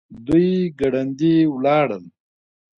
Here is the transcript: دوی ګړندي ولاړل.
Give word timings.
دوی 0.25 0.47
ګړندي 0.79 1.35
ولاړل. 1.55 2.03